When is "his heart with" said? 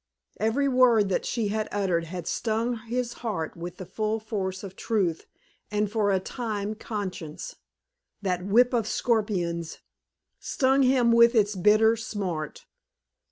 2.87-3.77